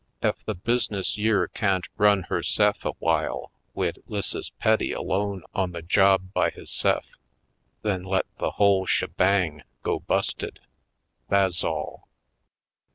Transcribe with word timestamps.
Ef 0.23 0.43
the 0.45 0.55
bus'ness 0.55 1.15
yere 1.15 1.47
can't 1.47 1.85
run 1.95 2.23
herse'f 2.23 2.83
aw'ile 2.83 3.51
wid 3.75 4.01
'Lisses 4.07 4.49
Petty 4.57 4.91
alone 4.91 5.43
Headed 5.53 5.53
Home 5.53 5.53
259 5.53 5.63
on 5.63 5.71
the 5.73 5.81
job 5.87 6.33
by 6.33 6.49
hisse'f, 6.49 7.05
then 7.83 8.01
let 8.01 8.25
the 8.39 8.49
whole 8.57 8.87
she 8.87 9.05
bang 9.05 9.61
go 9.83 9.99
busted— 9.99 10.59
tha's 11.29 11.63
all. 11.63 12.07